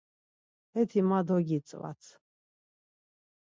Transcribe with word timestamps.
Heti 0.75 0.99
ma 1.09 1.19
dogitzvat. 1.27 2.03